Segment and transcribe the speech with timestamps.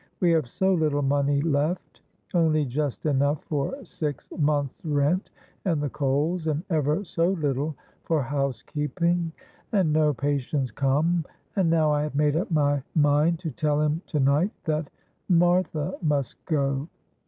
[0.19, 2.01] We have so little money left
[2.33, 5.29] only just enough for six months' rent
[5.63, 7.75] and the coals, and ever so little
[8.05, 9.31] for housekeeping,
[9.71, 11.23] and no patients come,
[11.55, 14.89] and now I have made up my mind to tell him to night that
[15.29, 16.87] Martha must go."